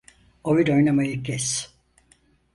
Oyun 0.43 0.67
oynamayı 0.73 1.23
kes. 1.23 1.71